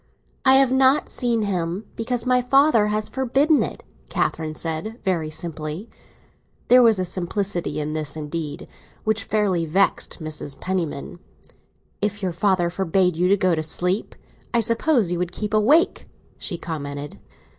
[0.45, 5.91] "I have not seen him, because my father has forbidden it," Catherine said very simply.
[6.69, 8.67] There was a simplicity in this, indeed,
[9.03, 10.59] which fairly vexed Mrs.
[10.59, 11.19] Penniman.
[12.01, 14.15] "If your father forbade you to go to sleep,
[14.55, 16.07] I suppose you would keep awake!"
[16.39, 17.19] she commented.